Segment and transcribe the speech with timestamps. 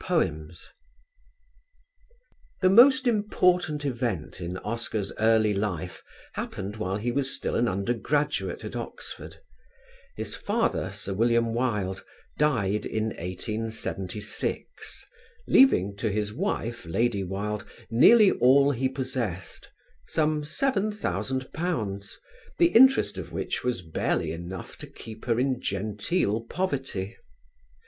[0.03, 0.71] CHAPTER IV
[2.63, 6.01] The most important event in Oscar's early life
[6.33, 9.37] happened while he was still an undergraduate at Oxford:
[10.17, 12.03] his father, Sir William Wilde,
[12.39, 15.05] died in 1876,
[15.47, 19.69] leaving to his wife, Lady Wilde, nearly all he possessed,
[20.07, 22.11] some £7,000,
[22.57, 27.15] the interest of which was barely enough to keep her in genteel poverty.